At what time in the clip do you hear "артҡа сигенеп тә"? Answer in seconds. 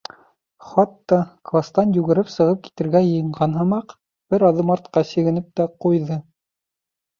4.79-5.71